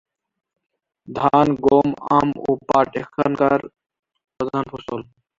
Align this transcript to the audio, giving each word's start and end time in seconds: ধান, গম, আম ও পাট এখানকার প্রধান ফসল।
ধান, 1.07 1.47
গম, 1.65 1.87
আম 2.11 2.29
ও 2.41 2.51
পাট 2.67 2.87
এখানকার 3.01 3.59
প্রধান 4.39 4.63
ফসল। 4.71 4.99